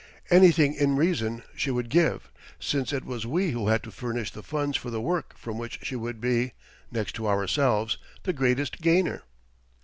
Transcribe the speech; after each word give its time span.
Anything 0.31 0.73
in 0.73 0.95
reason 0.95 1.43
she 1.55 1.69
would 1.69 1.87
give, 1.89 2.31
since 2.59 2.91
it 2.91 3.05
was 3.05 3.27
we 3.27 3.51
who 3.51 3.67
had 3.67 3.83
to 3.83 3.91
furnish 3.91 4.31
the 4.31 4.41
funds 4.41 4.75
for 4.75 4.89
the 4.89 4.99
work 4.99 5.37
from 5.37 5.59
which 5.59 5.77
she 5.83 5.95
would 5.95 6.19
be, 6.19 6.53
next 6.91 7.13
to 7.17 7.27
ourselves, 7.27 7.99
the 8.23 8.33
greatest 8.33 8.81
gainer. 8.81 9.21